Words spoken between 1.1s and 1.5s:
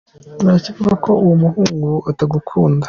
uwo